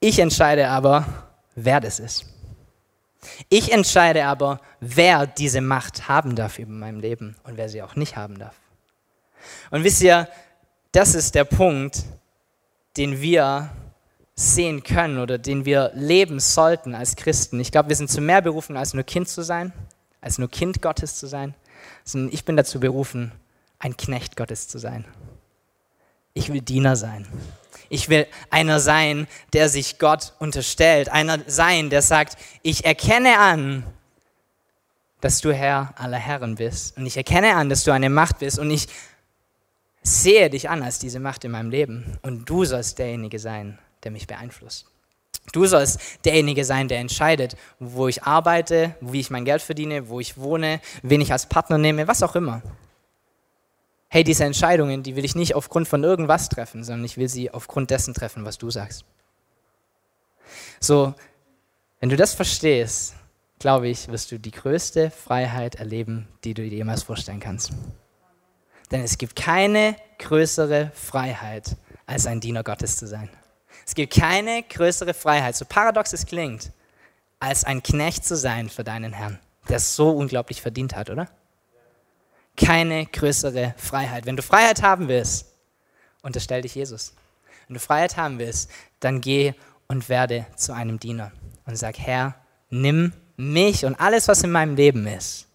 [0.00, 1.06] ich entscheide aber,
[1.54, 2.33] wer das ist.
[3.48, 7.96] Ich entscheide aber, wer diese Macht haben darf über mein Leben und wer sie auch
[7.96, 8.54] nicht haben darf.
[9.70, 10.28] Und wisst ihr,
[10.92, 12.04] das ist der Punkt,
[12.96, 13.70] den wir
[14.36, 17.60] sehen können oder den wir leben sollten als Christen.
[17.60, 19.72] Ich glaube, wir sind zu mehr berufen, als nur Kind zu sein,
[20.20, 21.54] als nur Kind Gottes zu sein,
[22.04, 23.32] sondern ich bin dazu berufen,
[23.78, 25.04] ein Knecht Gottes zu sein.
[26.36, 27.26] Ich will Diener sein.
[27.88, 31.08] Ich will einer sein, der sich Gott unterstellt.
[31.08, 33.84] Einer sein, der sagt, ich erkenne an,
[35.20, 36.96] dass du Herr aller Herren bist.
[36.96, 38.58] Und ich erkenne an, dass du eine Macht bist.
[38.58, 38.88] Und ich
[40.02, 42.18] sehe dich an als diese Macht in meinem Leben.
[42.22, 44.86] Und du sollst derjenige sein, der mich beeinflusst.
[45.52, 50.18] Du sollst derjenige sein, der entscheidet, wo ich arbeite, wie ich mein Geld verdiene, wo
[50.18, 52.60] ich wohne, wen ich als Partner nehme, was auch immer
[54.14, 57.50] hey, diese Entscheidungen, die will ich nicht aufgrund von irgendwas treffen, sondern ich will sie
[57.50, 59.04] aufgrund dessen treffen, was du sagst.
[60.78, 61.14] So,
[61.98, 63.16] wenn du das verstehst,
[63.58, 67.72] glaube ich, wirst du die größte Freiheit erleben, die du dir jemals vorstellen kannst.
[68.92, 73.28] Denn es gibt keine größere Freiheit, als ein Diener Gottes zu sein.
[73.84, 76.70] Es gibt keine größere Freiheit, so paradox es klingt,
[77.40, 81.28] als ein Knecht zu sein für deinen Herrn, der es so unglaublich verdient hat, oder?
[82.56, 84.26] Keine größere Freiheit.
[84.26, 85.46] Wenn du Freiheit haben willst,
[86.22, 87.14] unterstell dich Jesus.
[87.66, 89.54] Wenn du Freiheit haben willst, dann geh
[89.88, 91.32] und werde zu einem Diener
[91.66, 92.34] und sag, Herr,
[92.70, 95.46] nimm mich und alles, was in meinem Leben ist.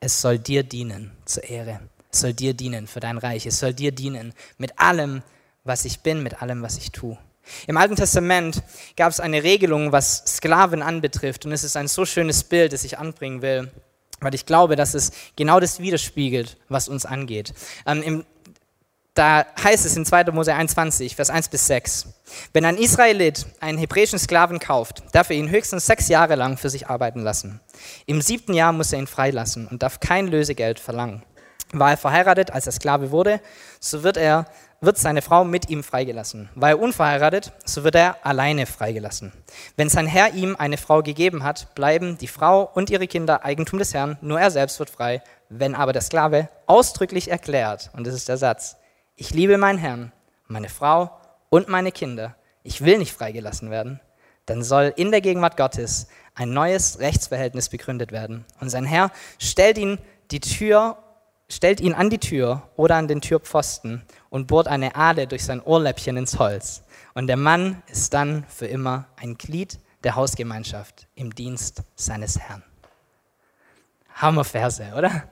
[0.00, 1.80] Es soll dir dienen zur Ehre.
[2.12, 3.46] Es soll dir dienen für dein Reich.
[3.46, 5.22] Es soll dir dienen mit allem,
[5.64, 7.18] was ich bin, mit allem, was ich tue.
[7.66, 8.62] Im Alten Testament
[8.96, 11.46] gab es eine Regelung, was Sklaven anbetrifft.
[11.46, 13.70] Und es ist ein so schönes Bild, das ich anbringen will.
[14.20, 17.52] Weil ich glaube, dass es genau das widerspiegelt, was uns angeht.
[17.86, 18.24] Ähm, im,
[19.16, 20.24] da heißt es in 2.
[20.32, 22.08] Mose 21, Vers 1 bis 6,
[22.52, 26.68] wenn ein Israelit einen hebräischen Sklaven kauft, darf er ihn höchstens sechs Jahre lang für
[26.68, 27.60] sich arbeiten lassen.
[28.04, 31.22] Im siebten Jahr muss er ihn freilassen und darf kein Lösegeld verlangen.
[31.78, 33.40] War er verheiratet, als er Sklave wurde,
[33.80, 34.46] so wird er
[34.80, 36.48] wird seine Frau mit ihm freigelassen.
[36.54, 39.32] War er unverheiratet, so wird er alleine freigelassen.
[39.76, 43.78] Wenn sein Herr ihm eine Frau gegeben hat, bleiben die Frau und ihre Kinder Eigentum
[43.78, 45.22] des Herrn, nur er selbst wird frei.
[45.48, 48.76] Wenn aber der Sklave ausdrücklich erklärt, und das ist der Satz,
[49.14, 50.12] ich liebe meinen Herrn,
[50.46, 51.10] meine Frau
[51.48, 54.00] und meine Kinder, ich will nicht freigelassen werden,
[54.44, 58.44] dann soll in der Gegenwart Gottes ein neues Rechtsverhältnis begründet werden.
[58.60, 59.98] Und sein Herr stellt ihn
[60.30, 60.98] die Tür
[61.48, 65.60] stellt ihn an die Tür oder an den Türpfosten und bohrt eine Ahle durch sein
[65.60, 66.82] Ohrläppchen ins Holz.
[67.14, 72.62] Und der Mann ist dann für immer ein Glied der Hausgemeinschaft im Dienst seines Herrn.
[74.14, 75.28] Hammerverse, oder?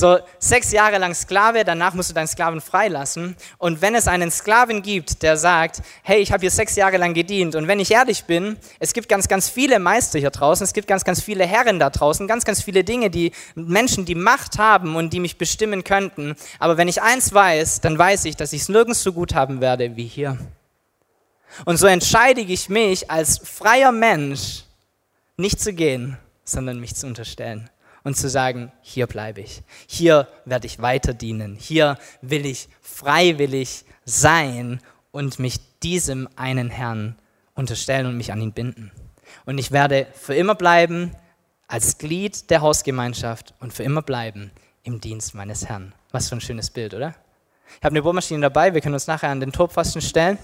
[0.00, 3.36] So sechs Jahre lang Sklave, danach musst du deinen Sklaven freilassen.
[3.58, 7.12] Und wenn es einen Sklaven gibt, der sagt, hey, ich habe hier sechs Jahre lang
[7.12, 10.72] gedient und wenn ich ehrlich bin, es gibt ganz, ganz viele Meister hier draußen, es
[10.72, 14.56] gibt ganz, ganz viele Herren da draußen, ganz, ganz viele Dinge, die Menschen, die Macht
[14.56, 16.34] haben und die mich bestimmen könnten.
[16.58, 19.60] Aber wenn ich eins weiß, dann weiß ich, dass ich es nirgends so gut haben
[19.60, 20.38] werde wie hier.
[21.66, 24.64] Und so entscheide ich mich als freier Mensch,
[25.36, 27.68] nicht zu gehen, sondern mich zu unterstellen
[28.10, 33.84] und zu sagen, hier bleibe ich, hier werde ich weiter dienen, hier will ich freiwillig
[34.04, 34.80] sein
[35.12, 37.16] und mich diesem einen Herrn
[37.54, 38.90] unterstellen und mich an ihn binden.
[39.46, 41.12] Und ich werde für immer bleiben
[41.68, 44.50] als Glied der Hausgemeinschaft und für immer bleiben
[44.82, 45.94] im Dienst meines Herrn.
[46.10, 47.14] Was für ein schönes Bild, oder?
[47.78, 50.36] Ich habe eine Bohrmaschine dabei, wir können uns nachher an den Turpfosten stellen.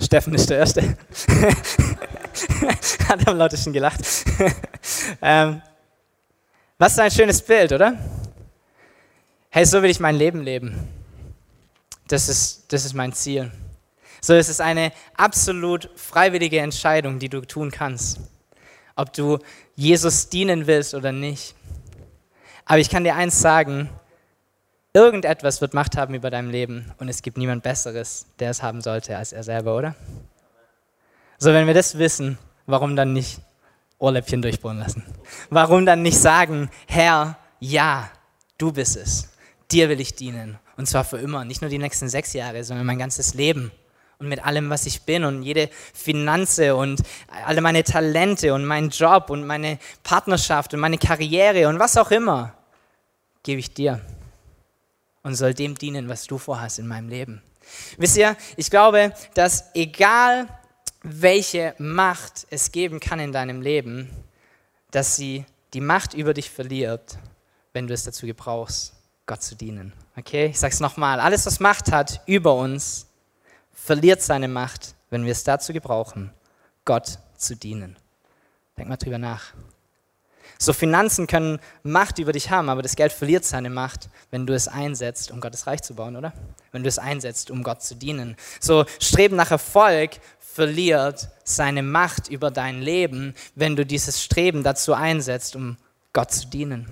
[0.00, 0.82] Steffen ist der Erste.
[3.08, 4.00] Hat am lautesten gelacht.
[5.22, 5.60] ähm,
[6.78, 7.98] was für ein schönes Bild, oder?
[9.50, 10.88] Hey, so will ich mein Leben leben.
[12.08, 13.50] Das ist, das ist mein Ziel.
[14.20, 18.20] So, es ist eine absolut freiwillige Entscheidung, die du tun kannst.
[18.96, 19.38] Ob du
[19.76, 21.54] Jesus dienen willst oder nicht.
[22.64, 23.90] Aber ich kann dir eins sagen,
[24.92, 28.80] irgendetwas wird Macht haben über dein Leben und es gibt niemand Besseres, der es haben
[28.80, 29.94] sollte als er selber, oder?
[31.38, 33.40] So, wenn wir das wissen, warum dann nicht
[33.98, 35.04] Ohrläppchen durchbohren lassen?
[35.50, 38.10] Warum dann nicht sagen, Herr, ja,
[38.58, 39.28] du bist es.
[39.70, 40.58] Dir will ich dienen.
[40.76, 41.44] Und zwar für immer.
[41.44, 43.70] Nicht nur die nächsten sechs Jahre, sondern mein ganzes Leben.
[44.18, 47.02] Und mit allem, was ich bin und jede Finanze und
[47.46, 52.10] alle meine Talente und meinen Job und meine Partnerschaft und meine Karriere und was auch
[52.10, 52.54] immer,
[53.42, 54.00] gebe ich dir.
[55.22, 57.42] Und soll dem dienen, was du vorhast in meinem Leben.
[57.98, 60.48] Wisst ihr, ich glaube, dass egal
[61.02, 64.10] welche Macht es geben kann in deinem Leben,
[64.90, 67.18] dass sie die Macht über dich verliert,
[67.72, 68.94] wenn du es dazu gebrauchst,
[69.26, 69.92] Gott zu dienen.
[70.16, 71.20] Okay, ich sage es nochmal.
[71.20, 73.06] Alles, was Macht hat über uns,
[73.72, 76.32] verliert seine Macht, wenn wir es dazu gebrauchen,
[76.84, 77.96] Gott zu dienen.
[78.76, 79.54] Denk mal drüber nach.
[80.58, 84.54] So Finanzen können Macht über dich haben, aber das Geld verliert seine Macht, wenn du
[84.54, 86.32] es einsetzt, um Gottes Reich zu bauen, oder?
[86.72, 88.36] Wenn du es einsetzt, um Gott zu dienen.
[88.60, 94.94] So Streben nach Erfolg verliert seine Macht über dein Leben, wenn du dieses Streben dazu
[94.94, 95.76] einsetzt, um
[96.12, 96.86] Gott zu dienen.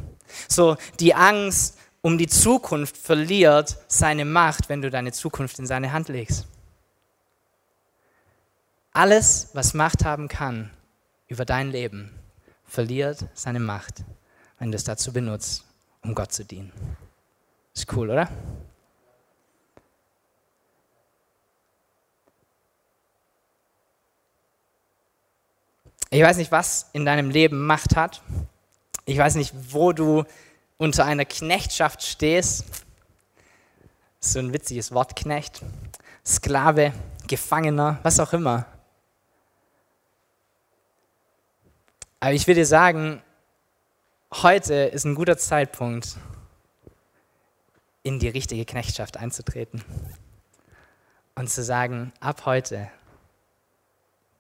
[0.49, 5.93] So, die Angst um die Zukunft verliert seine Macht, wenn du deine Zukunft in seine
[5.93, 6.47] Hand legst.
[8.93, 10.71] Alles, was Macht haben kann
[11.27, 12.18] über dein Leben,
[12.69, 14.05] verliert seine Macht,
[14.59, 15.65] wenn du es dazu benutzt,
[16.03, 16.73] um Gott zu dienen.
[17.75, 18.29] Ist cool, oder?
[26.11, 28.23] Ich weiß nicht, was in deinem Leben Macht hat.
[29.05, 30.25] Ich weiß nicht, wo du
[30.79, 32.65] unter einer Knechtschaft stehst.
[34.21, 35.63] So ein witziges Wort, Knecht.
[36.25, 36.93] Sklave,
[37.27, 38.67] Gefangener, was auch immer.
[42.21, 43.23] Aber ich will dir sagen,
[44.33, 46.17] heute ist ein guter Zeitpunkt,
[48.03, 49.85] in die richtige Knechtschaft einzutreten.
[51.37, 52.91] Und zu sagen, ab heute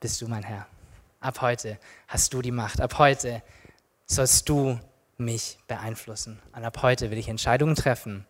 [0.01, 0.67] bist du mein Herr.
[1.21, 2.81] Ab heute hast du die Macht.
[2.81, 3.43] Ab heute
[4.07, 4.81] sollst du
[5.17, 6.41] mich beeinflussen.
[6.53, 8.27] Und ab heute will ich Entscheidungen treffen.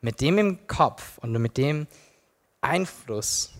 [0.00, 1.86] Mit dem im Kopf und mit dem
[2.60, 3.52] Einfluss,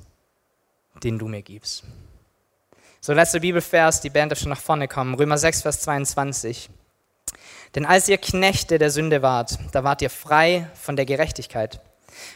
[1.03, 1.85] den du mir gibst.
[3.03, 5.15] So, letzter Bibelvers, die Band darf schon nach vorne kommen.
[5.15, 6.69] Römer 6, Vers 22.
[7.75, 11.81] Denn als ihr Knechte der Sünde wart, da wart ihr frei von der Gerechtigkeit.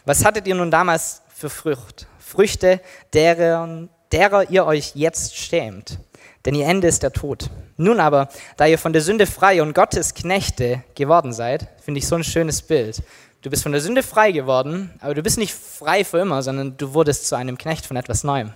[0.06, 2.06] Was hattet ihr nun damals für Frucht?
[2.18, 2.80] Früchte,
[3.12, 5.98] deren, derer ihr euch jetzt schämt.
[6.46, 7.50] Denn ihr Ende ist der Tod.
[7.76, 12.08] Nun aber, da ihr von der Sünde frei und Gottes Knechte geworden seid, finde ich
[12.08, 13.02] so ein schönes Bild.
[13.42, 16.78] Du bist von der Sünde frei geworden, aber du bist nicht frei für immer, sondern
[16.78, 18.54] du wurdest zu einem Knecht von etwas Neuem.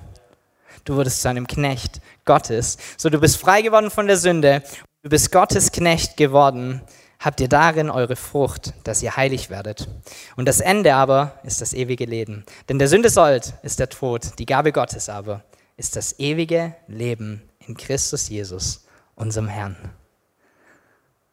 [0.85, 2.79] Du wurdest zu einem Knecht Gottes.
[2.97, 4.63] So, du bist frei geworden von der Sünde,
[5.03, 6.83] du bist Gottes Knecht geworden
[7.19, 9.89] habt ihr darin eure Frucht, dass ihr heilig werdet.
[10.37, 12.45] Und das Ende aber ist das ewige Leben.
[12.69, 15.45] Denn der Sünde Sold ist der Tod, die Gabe Gottes aber
[15.77, 19.77] ist das ewige Leben in Christus Jesus, unserem Herrn.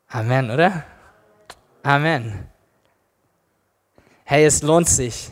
[0.08, 0.84] Amen, oder?
[1.84, 2.48] Amen.
[4.24, 5.30] Hey, es lohnt sich,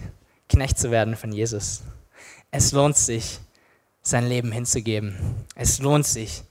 [0.50, 1.84] Knecht zu werden von Jesus.
[2.52, 3.40] Es lohnt sich,
[4.04, 5.16] sein Leben hinzugeben.
[5.56, 6.44] Es lohnt sich,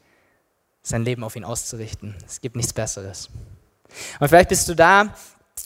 [0.82, 2.16] sein Leben auf ihn auszurichten.
[2.26, 3.28] Es gibt nichts Besseres.
[4.18, 5.14] Und vielleicht bist du da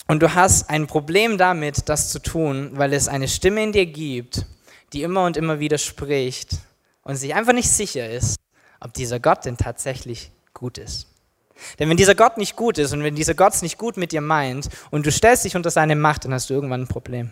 [0.07, 3.85] und du hast ein Problem damit, das zu tun, weil es eine Stimme in dir
[3.85, 4.45] gibt,
[4.93, 6.57] die immer und immer wieder spricht
[7.03, 8.35] und sich einfach nicht sicher ist,
[8.81, 11.07] ob dieser Gott denn tatsächlich gut ist.
[11.79, 14.11] Denn wenn dieser Gott nicht gut ist und wenn dieser Gott es nicht gut mit
[14.11, 17.31] dir meint und du stellst dich unter seine Macht, dann hast du irgendwann ein Problem.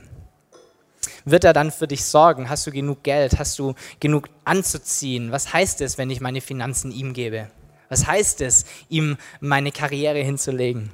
[1.25, 2.49] Wird er dann für dich sorgen?
[2.49, 3.39] Hast du genug Geld?
[3.39, 5.31] Hast du genug anzuziehen?
[5.31, 7.49] Was heißt es, wenn ich meine Finanzen ihm gebe?
[7.89, 10.91] Was heißt es, ihm meine Karriere hinzulegen?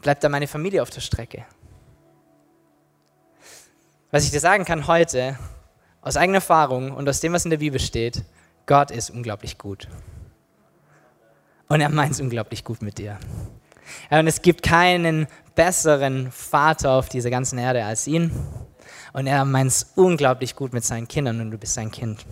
[0.00, 1.44] Bleibt da meine Familie auf der Strecke?
[4.10, 5.38] Was ich dir sagen kann heute,
[6.00, 8.22] aus eigener Erfahrung und aus dem, was in der Bibel steht,
[8.64, 9.88] Gott ist unglaublich gut.
[11.68, 13.18] Und er meint es unglaublich gut mit dir.
[14.10, 18.30] Und es gibt keinen besseren Vater auf dieser ganzen Erde als ihn.
[19.12, 22.26] Und er meint es unglaublich gut mit seinen Kindern und du bist sein Kind.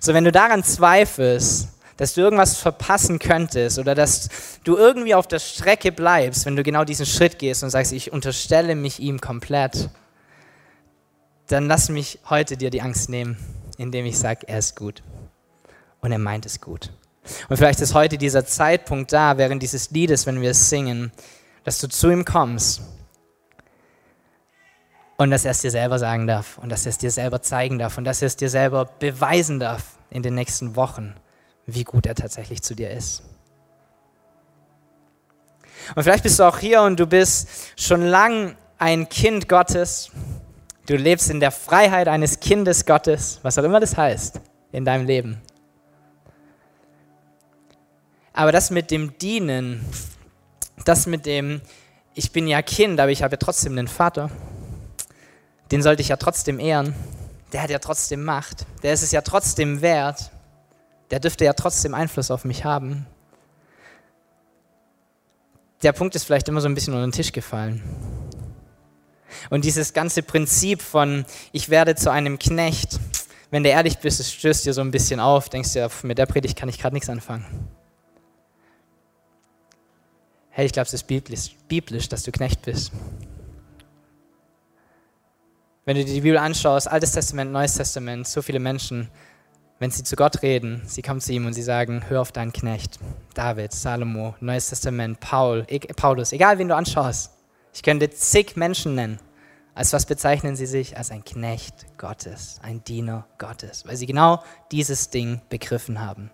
[0.00, 4.28] So, wenn du daran zweifelst, dass du irgendwas verpassen könntest oder dass
[4.64, 8.12] du irgendwie auf der Strecke bleibst, wenn du genau diesen Schritt gehst und sagst, ich
[8.12, 9.90] unterstelle mich ihm komplett,
[11.48, 13.36] dann lass mich heute dir die Angst nehmen,
[13.76, 15.02] indem ich sage, er ist gut
[16.00, 16.90] und er meint es gut.
[17.48, 21.12] Und vielleicht ist heute dieser Zeitpunkt da, während dieses Liedes, wenn wir es singen,
[21.64, 22.82] dass du zu ihm kommst
[25.16, 27.78] und dass er es dir selber sagen darf und dass er es dir selber zeigen
[27.78, 31.14] darf und dass er es dir selber beweisen darf in den nächsten Wochen,
[31.66, 33.22] wie gut er tatsächlich zu dir ist.
[35.94, 40.10] Und vielleicht bist du auch hier und du bist schon lang ein Kind Gottes.
[40.86, 44.40] Du lebst in der Freiheit eines Kindes Gottes, was auch immer das heißt
[44.72, 45.40] in deinem Leben.
[48.34, 49.84] Aber das mit dem Dienen,
[50.84, 51.62] das mit dem,
[52.14, 54.28] ich bin ja Kind, aber ich habe ja trotzdem einen Vater,
[55.70, 56.94] den sollte ich ja trotzdem ehren.
[57.52, 58.66] Der hat ja trotzdem Macht.
[58.82, 60.32] Der ist es ja trotzdem wert.
[61.10, 63.06] Der dürfte ja trotzdem Einfluss auf mich haben.
[65.84, 67.82] Der Punkt ist vielleicht immer so ein bisschen unter den Tisch gefallen.
[69.50, 72.98] Und dieses ganze Prinzip von, ich werde zu einem Knecht,
[73.50, 76.26] wenn du ehrlich bist, stößt dir so ein bisschen auf, denkst du ja, mit der
[76.26, 77.44] Predigt kann ich gerade nichts anfangen.
[80.56, 82.92] Hey, ich glaube, es ist biblisch, biblisch, dass du Knecht bist.
[85.84, 89.08] Wenn du dir die Bibel anschaust, Altes Testament, Neues Testament, so viele Menschen,
[89.80, 92.52] wenn sie zu Gott reden, sie kommen zu ihm und sie sagen, hör auf deinen
[92.52, 93.00] Knecht.
[93.34, 97.32] David, Salomo, Neues Testament, Paul, e Paulus, egal wen du anschaust.
[97.72, 99.18] Ich könnte zig Menschen nennen.
[99.74, 100.96] Als was bezeichnen sie sich?
[100.96, 104.40] Als ein Knecht Gottes, ein Diener Gottes, weil sie genau
[104.70, 106.30] dieses Ding begriffen haben.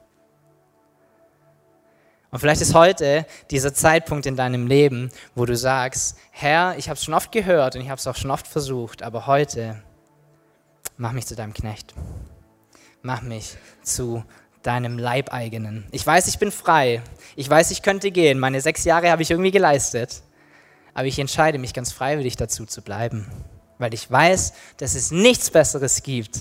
[2.30, 6.96] Und vielleicht ist heute dieser Zeitpunkt in deinem Leben, wo du sagst, Herr, ich habe
[6.96, 9.82] es schon oft gehört und ich habe es auch schon oft versucht, aber heute
[10.96, 11.94] mach mich zu deinem Knecht.
[13.02, 14.24] Mach mich zu
[14.62, 15.86] deinem Leibeigenen.
[15.90, 17.02] Ich weiß, ich bin frei.
[17.34, 18.38] Ich weiß, ich könnte gehen.
[18.38, 20.22] Meine sechs Jahre habe ich irgendwie geleistet.
[20.94, 23.26] Aber ich entscheide mich ganz freiwillig dazu zu bleiben,
[23.78, 26.40] weil ich weiß, dass es nichts Besseres gibt,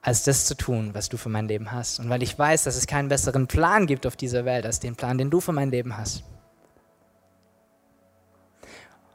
[0.00, 1.98] als das zu tun, was du für mein Leben hast.
[1.98, 4.96] Und weil ich weiß, dass es keinen besseren Plan gibt auf dieser Welt, als den
[4.96, 6.22] Plan, den du für mein Leben hast.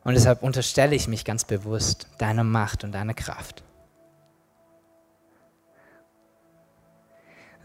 [0.03, 3.63] Und deshalb unterstelle ich mich ganz bewusst deiner Macht und deiner Kraft.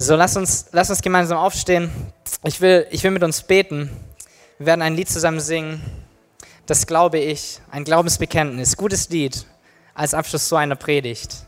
[0.01, 1.91] So, lass uns, lass uns gemeinsam aufstehen.
[2.45, 3.91] Ich will, ich will mit uns beten.
[4.59, 5.83] Wir werden ein Lied zusammen singen.
[6.67, 9.45] Das glaube ich, ein Glaubensbekenntnis, gutes Lied
[9.95, 11.48] als Abschluss so einer Predigt.